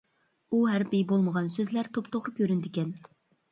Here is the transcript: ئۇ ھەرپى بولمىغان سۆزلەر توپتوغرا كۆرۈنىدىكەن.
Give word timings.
ئۇ 0.51 0.61
ھەرپى 0.69 1.01
بولمىغان 1.11 1.51
سۆزلەر 1.57 1.93
توپتوغرا 1.99 2.37
كۆرۈنىدىكەن. 2.43 2.93